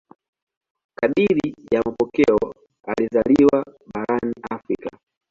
[0.95, 2.39] Kadiri ya mapokeo
[2.87, 4.97] alizaliwa barani Afrika.